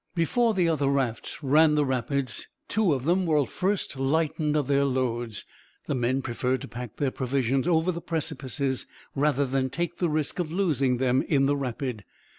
[0.15, 4.83] Before the other rafts ran the rapids, two of them were first lightened of their
[4.83, 5.45] loads.
[5.85, 10.39] The men preferred to pack their provisions over the precipices rather than take the risk
[10.39, 12.03] of losing them in the rapid.